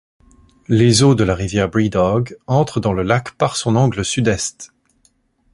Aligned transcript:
Les 0.67 1.03
eaux 1.03 1.13
de 1.13 1.23
la 1.23 1.35
rivière 1.35 1.69
Breedoge 1.69 2.35
entrent 2.47 2.79
dans 2.79 2.91
le 2.91 3.03
lac 3.03 3.33
par 3.37 3.55
son 3.55 3.75
angle 3.75 4.03
sud-est. 4.03 4.73